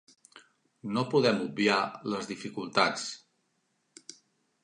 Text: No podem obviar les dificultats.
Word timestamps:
No 0.95 1.03
podem 1.11 1.43
obviar 1.43 1.77
les 2.15 2.31
dificultats. 2.31 4.15